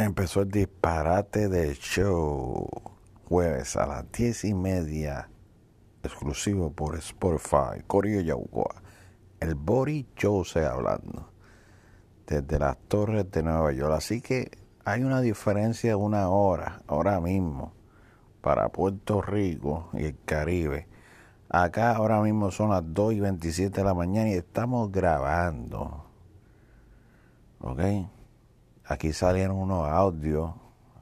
Empezó 0.00 0.40
el 0.40 0.50
disparate 0.50 1.50
del 1.50 1.74
show. 1.74 2.66
Jueves 3.28 3.76
a 3.76 3.86
las 3.86 4.10
diez 4.10 4.46
y 4.46 4.54
media. 4.54 5.28
Exclusivo 6.02 6.72
por 6.72 6.96
Spotify. 6.96 7.82
Corio 7.86 8.22
Yaucoa. 8.22 8.80
El 9.40 9.56
Body 9.56 10.06
Jose 10.18 10.64
hablando. 10.64 11.30
Desde 12.26 12.58
las 12.58 12.78
torres 12.88 13.30
de 13.30 13.42
Nueva 13.42 13.72
York. 13.72 13.92
Así 13.94 14.22
que 14.22 14.50
hay 14.86 15.02
una 15.02 15.20
diferencia 15.20 15.90
de 15.90 15.96
una 15.96 16.30
hora. 16.30 16.80
Ahora 16.86 17.20
mismo. 17.20 17.74
Para 18.40 18.70
Puerto 18.70 19.20
Rico 19.20 19.90
y 19.92 20.04
el 20.04 20.16
Caribe. 20.24 20.88
Acá 21.50 21.94
ahora 21.94 22.22
mismo 22.22 22.50
son 22.50 22.70
las 22.70 22.82
2 22.86 23.12
y 23.12 23.20
27 23.20 23.76
de 23.76 23.84
la 23.84 23.92
mañana 23.92 24.30
y 24.30 24.32
estamos 24.32 24.90
grabando. 24.90 26.06
¿Ok? 27.60 27.80
Aquí 28.90 29.12
salieron 29.12 29.56
unos 29.56 29.88
audios 29.88 30.50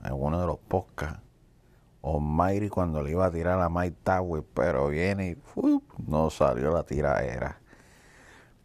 en 0.05 0.13
uno 0.13 0.39
de 0.39 0.47
los 0.47 0.59
podcasts. 0.59 1.23
O 2.03 2.21
Mayri 2.21 2.69
cuando 2.69 3.03
le 3.03 3.13
iba 3.13 3.25
a 3.25 3.31
tirar 3.31 3.59
a 3.63 3.71
Mike 3.71 3.97
Tower, 4.05 4.45
pero 4.53 4.89
viene 4.89 5.31
y 5.31 5.39
no 6.07 6.29
salió 6.29 6.71
la 6.71 6.83
tiradera. 6.83 7.63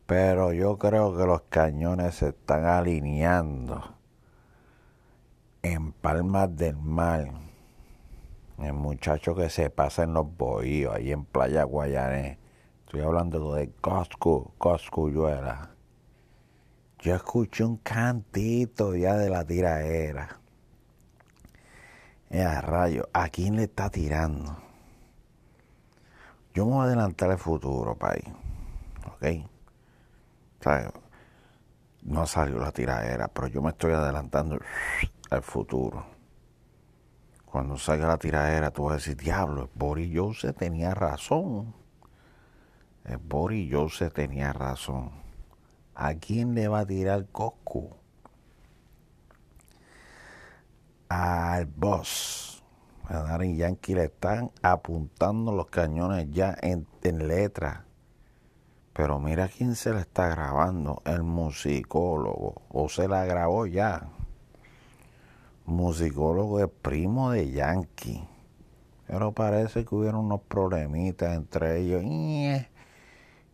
Pero 0.06 0.52
yo 0.52 0.78
creo 0.78 1.16
que 1.16 1.24
los 1.24 1.44
cañones 1.44 2.16
se 2.16 2.30
están 2.30 2.66
alineando 2.66 3.96
en 5.62 5.94
Palmas 5.94 6.54
del 6.58 6.76
Mar. 6.76 7.32
El 8.58 8.74
muchacho 8.74 9.36
que 9.36 9.50
se 9.50 9.70
pasa 9.70 10.04
en 10.04 10.16
los 10.16 10.36
bohíos, 10.36 10.94
ahí 10.94 11.14
en 11.14 11.24
Playa 11.24 11.64
Guayané. 11.64 12.40
Estoy 12.86 13.00
hablando 13.00 13.54
de 13.54 13.72
Coscu, 13.72 14.52
Coscuyuela. 14.58 15.73
Yo 17.04 17.16
escuché 17.16 17.66
un 17.66 17.76
cantito 17.80 18.96
ya 18.96 19.18
de 19.18 19.30
la 19.30 19.44
tiraera. 19.44 20.40
a 22.32 22.62
rayo, 22.62 23.10
¿a 23.12 23.28
quién 23.28 23.58
le 23.58 23.64
está 23.64 23.90
tirando? 23.90 24.58
Yo 26.54 26.66
me 26.66 26.72
voy 26.72 26.82
a 26.84 26.84
adelantar 26.86 27.32
el 27.32 27.38
futuro, 27.38 27.98
país. 27.98 28.24
¿Ok? 29.06 29.50
no 32.04 32.26
salió 32.26 32.58
la 32.60 32.72
tiraera, 32.72 33.28
pero 33.28 33.48
yo 33.48 33.62
me 33.62 33.72
estoy 33.72 33.92
adelantando 33.92 34.58
al 35.30 35.44
futuro. 35.44 36.06
Cuando 37.44 37.78
salga 37.78 38.08
la 38.08 38.18
tiraera, 38.18 38.72
tú 38.72 38.86
vas 38.86 38.94
a 38.94 38.96
decir, 38.96 39.18
diablo, 39.18 39.70
Boris 39.76 40.10
Jose 40.18 40.54
tenía 40.54 40.94
razón. 40.94 41.76
Boris 43.28 43.70
Jose 43.74 44.10
tenía 44.10 44.54
razón 44.54 45.23
¿A 45.96 46.16
quién 46.16 46.56
le 46.56 46.68
va 46.68 46.80
a 46.80 46.86
tirar 46.86 47.28
Coscu? 47.32 47.90
Al 51.10 51.66
boss. 51.68 52.64
A 53.06 53.20
Daddy 53.20 53.58
Yankee 53.58 53.94
le 53.94 54.06
están 54.06 54.52
apuntando 54.62 55.52
los 55.52 55.68
cañones 55.68 56.32
ya 56.32 56.56
en, 56.62 56.88
en 57.04 57.28
letra. 57.28 57.86
Pero 58.94 59.20
mira 59.20 59.50
quién 59.50 59.76
se 59.76 59.92
la 59.92 60.02
está 60.02 60.30
grabando, 60.30 61.02
el 61.06 61.24
musicólogo. 61.24 62.62
O 62.70 62.90
se 62.90 63.08
la 63.08 63.26
grabó 63.26 63.68
ya. 63.68 64.08
Musicólogo 65.66 66.60
es 66.60 66.70
primo 66.82 67.32
de 67.32 67.52
Yankee. 67.52 68.28
Pero 69.08 69.32
parece 69.32 69.86
que 69.86 69.94
hubieron 69.96 70.26
unos 70.26 70.42
problemitas 70.42 71.36
entre 71.36 71.82
ellos 71.82 72.04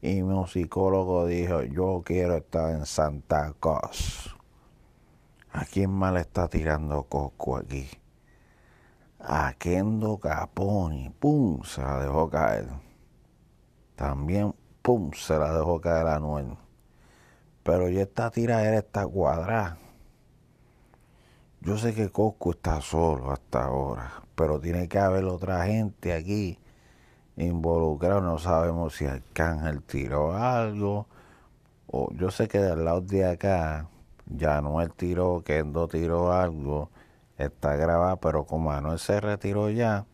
y 0.01 0.23
mi 0.23 0.47
psicólogo 0.47 1.25
dijo, 1.25 1.63
yo 1.63 2.01
quiero 2.05 2.37
estar 2.37 2.71
en 2.71 2.85
Santa 2.85 3.53
Cruz. 3.59 4.35
¿A 5.51 5.65
quién 5.65 5.91
más 5.91 6.13
le 6.13 6.21
está 6.21 6.47
tirando 6.47 7.03
coco 7.03 7.57
aquí? 7.57 7.89
A 9.19 9.53
Kendo 9.57 10.17
Caponi, 10.17 11.09
pum, 11.09 11.63
se 11.63 11.81
la 11.81 11.99
dejó 11.99 12.29
caer. 12.29 12.69
También, 13.95 14.55
pum, 14.81 15.11
se 15.11 15.37
la 15.37 15.53
dejó 15.53 15.81
caer 15.81 16.07
a 16.07 16.19
Noel. 16.19 16.55
Pero 17.63 17.89
ya 17.89 18.03
esta 18.03 18.31
tiradera 18.31 18.77
está 18.77 19.05
cuadrada. 19.05 19.77
Yo 21.59 21.77
sé 21.77 21.93
que 21.93 22.09
Cosco 22.09 22.51
está 22.51 22.79
solo 22.79 23.31
hasta 23.31 23.65
ahora, 23.65 24.23
pero 24.33 24.61
tiene 24.61 24.87
que 24.87 24.97
haber 24.97 25.25
otra 25.25 25.65
gente 25.65 26.13
aquí 26.13 26.57
involucrado, 27.39 28.21
no 28.21 28.37
sabemos 28.37 28.95
si 28.95 29.05
Arcángel 29.05 29.81
tiró 29.83 30.33
algo, 30.33 31.07
o 31.87 32.11
yo 32.13 32.31
sé 32.31 32.47
que 32.47 32.59
del 32.59 32.85
lado 32.85 33.01
de 33.01 33.25
acá, 33.25 33.87
ya 34.27 34.61
no 34.61 34.81
él 34.81 34.91
tiró, 34.93 35.41
Kendo 35.43 35.87
tiró 35.87 36.33
algo, 36.33 36.89
está 37.37 37.75
grabado, 37.75 38.17
pero 38.17 38.45
como 38.45 38.71
Anuel 38.71 38.99
se 38.99 39.19
retiró 39.21 39.69
ya, 39.69 40.05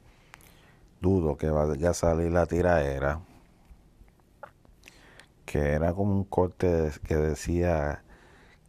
dudo 1.01 1.37
que 1.37 1.49
vaya 1.49 1.89
a 1.89 1.93
salir 1.93 2.31
la 2.31 2.45
tiraera, 2.45 3.21
que 5.45 5.73
era 5.73 5.93
como 5.93 6.13
un 6.13 6.23
corte 6.23 6.91
que 7.07 7.15
decía 7.15 8.03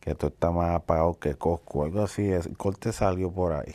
que 0.01 0.13
esto 0.13 0.29
está 0.29 0.51
más 0.51 0.75
apagado 0.75 1.19
que 1.19 1.35
Cosco, 1.35 1.85
algo 1.85 2.03
así, 2.03 2.31
el 2.31 2.57
corte 2.57 2.93
salió 2.93 3.31
por 3.31 3.53
ahí. 3.53 3.75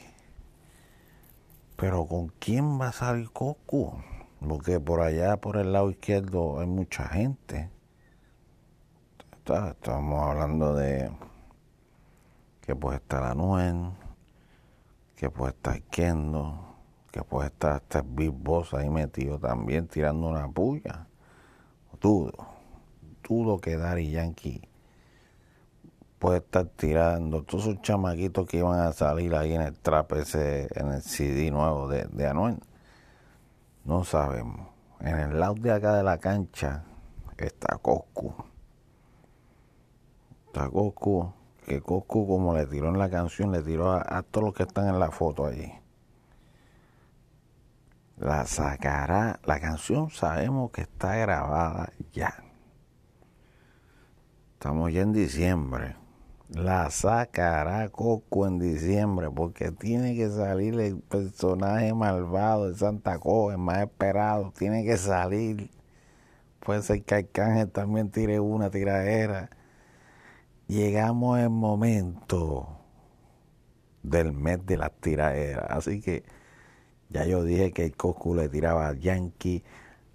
Pero 1.78 2.06
¿con 2.06 2.30
quién 2.40 2.80
va 2.80 2.90
a 2.90 2.92
salir 2.92 3.32
Cosco? 3.32 4.04
Porque 4.48 4.80
por 4.80 5.02
allá, 5.02 5.38
por 5.38 5.58
el 5.58 5.72
lado 5.72 5.92
izquierdo, 5.92 6.60
hay 6.60 6.68
mucha 6.68 7.08
gente. 7.08 7.70
estamos 9.46 10.24
hablando 10.24 10.74
de 10.74 11.12
que 12.62 12.76
puede 12.76 12.98
estar 12.98 13.24
Anuel, 13.24 13.92
que 15.16 15.30
puede 15.30 15.52
estar 15.52 15.82
Kendo, 15.84 16.76
que 17.12 17.24
puede 17.24 17.48
estar 17.48 17.82
este 17.82 18.02
Big 18.04 18.32
Boss 18.32 18.74
ahí 18.74 18.90
metido 18.90 19.38
también 19.40 19.88
tirando 19.88 20.28
una 20.28 20.48
puya. 20.48 21.08
Dudo, 22.00 22.34
dudo 23.28 23.60
que 23.60 23.78
Dari 23.78 24.10
Yankee 24.10 24.62
puede 26.18 26.40
estar 26.40 26.66
tirando 26.66 27.44
todos 27.44 27.68
esos 27.68 27.82
chamaquitos 27.82 28.48
que 28.48 28.58
iban 28.58 28.80
a 28.80 28.92
salir 28.92 29.36
ahí 29.36 29.54
en 29.54 29.62
el 29.62 29.78
trap 29.78 30.14
ese, 30.14 30.68
en 30.74 30.92
el 30.92 31.02
CD 31.04 31.52
nuevo 31.52 31.88
de, 31.88 32.06
de 32.06 32.28
Anuel 32.28 32.58
no 33.86 34.04
sabemos. 34.04 34.68
En 35.00 35.18
el 35.18 35.40
lado 35.40 35.56
de 35.56 35.72
acá 35.72 35.96
de 35.96 36.04
la 36.04 36.18
cancha 36.18 36.84
está 37.38 37.78
Coscu. 37.78 38.34
Está 40.48 40.70
Coscu, 40.70 41.34
que 41.66 41.82
Coscu 41.82 42.28
como 42.28 42.56
le 42.56 42.68
tiró 42.68 42.90
en 42.90 43.00
la 43.00 43.10
canción, 43.10 43.52
le 43.52 43.62
tiró 43.64 43.92
a, 43.92 44.24
todos 44.24 44.46
los 44.46 44.54
que 44.54 44.64
están 44.64 44.88
en 44.88 45.00
la 45.00 45.12
foto 45.12 45.46
allí. 45.46 45.72
La 48.18 48.46
sacará, 48.46 49.40
la 49.46 49.60
canción 49.60 50.12
sabemos 50.12 50.72
que 50.72 50.82
está 50.82 51.16
grabada 51.16 51.92
ya. 52.14 52.44
Estamos 54.54 54.94
ya 54.94 55.02
en 55.02 55.14
diciembre 55.14 56.01
la 56.52 56.90
sacará 56.92 57.88
Coco 57.90 58.46
en 58.46 58.60
diciembre 58.60 59.30
porque 59.34 59.72
tiene 59.72 60.16
que 60.16 60.30
salir 60.30 60.78
el 60.80 61.00
personaje 61.00 61.94
malvado 61.94 62.70
de 62.70 62.78
Santa 62.78 63.18
Cruz, 63.20 63.54
el 63.54 63.58
más 63.58 63.80
esperado, 63.80 64.52
tiene 64.58 64.84
que 64.84 64.98
salir. 64.98 65.72
Puede 66.60 66.82
ser 66.82 67.04
que 67.04 67.16
Arcángel 67.16 67.72
también 67.72 68.12
tire 68.12 68.40
una 68.40 68.70
tiradera. 68.70 69.50
Llegamos 70.68 71.40
al 71.40 71.50
momento 71.50 72.68
del 74.04 74.34
mes 74.34 74.66
de 74.66 74.78
las 74.78 74.92
tiraderas. 75.00 75.66
Así 75.70 76.02
que 76.02 76.24
ya 77.10 77.26
yo 77.26 77.44
dije 77.44 77.72
que 77.72 77.86
el 77.86 77.96
Coco 77.96 78.36
le 78.36 78.50
tiraba 78.50 78.90
a 78.90 78.94
Yankee, 78.94 79.64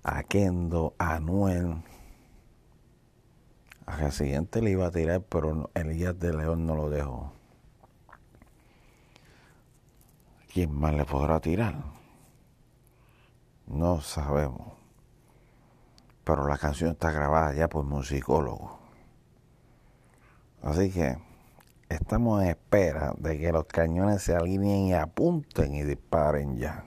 a 0.03 0.23
Kendo, 0.23 0.95
a 0.99 1.19
Noel 1.21 1.77
al 3.87 4.13
siguiente 4.13 4.61
le 4.61 4.71
iba 4.71 4.87
a 4.87 4.91
tirar, 4.91 5.23
pero 5.23 5.71
Elías 5.75 6.19
de 6.19 6.35
León 6.35 6.67
no 6.67 6.75
lo 6.75 6.91
dejó. 6.91 7.33
¿Quién 10.53 10.73
más 10.73 10.95
le 10.95 11.05
podrá 11.05 11.41
tirar? 11.41 11.77
No 13.67 14.01
sabemos. 14.01 14.73
Pero 16.25 16.49
la 16.49 16.59
canción 16.59 16.93
está 16.93 17.13
grabada 17.13 17.55
ya 17.55 17.69
por 17.69 17.85
musicólogo. 17.85 18.79
Así 20.63 20.91
que 20.91 21.17
estamos 21.89 22.43
en 22.43 22.49
espera 22.49 23.15
de 23.19 23.39
que 23.39 23.53
los 23.53 23.67
cañones 23.67 24.23
se 24.23 24.35
alineen 24.35 24.87
y 24.89 24.95
apunten 24.95 25.75
y 25.75 25.83
disparen 25.83 26.57
ya. 26.57 26.87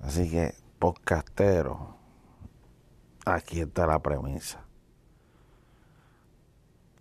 Así 0.00 0.30
que, 0.30 0.54
podcastero, 0.78 1.96
aquí 3.24 3.60
está 3.60 3.86
la 3.86 3.98
premisa 4.00 4.69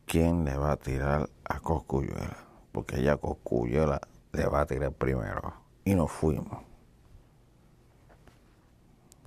quién 0.09 0.43
le 0.43 0.57
va 0.57 0.71
a 0.71 0.77
tirar 0.77 1.29
a 1.45 1.59
Coscuyuela, 1.59 2.37
porque 2.71 3.03
ya 3.03 3.17
Coscuyuela 3.17 4.01
le 4.33 4.47
va 4.47 4.61
a 4.61 4.65
tirar 4.65 4.91
primero. 4.91 5.53
Y 5.85 5.93
nos 5.93 6.11
fuimos. 6.11 6.68